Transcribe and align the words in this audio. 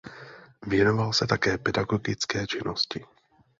Věnoval 0.67 1.13
se 1.13 1.27
také 1.27 1.57
pedagogické 1.57 2.47
činnosti. 2.47 3.05